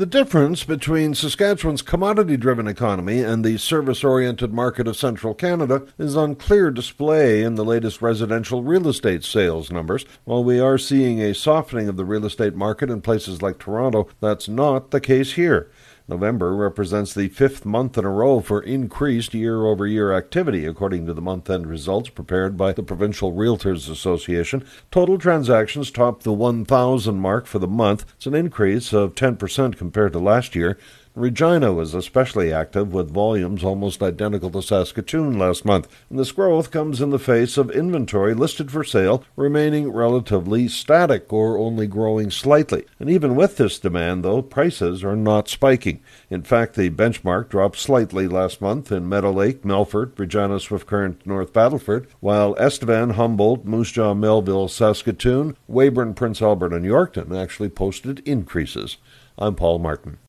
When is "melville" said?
54.14-54.68